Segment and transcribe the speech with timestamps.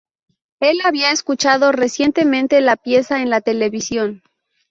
[0.59, 4.23] Él había escuchado recientemente la pieza en la televisión.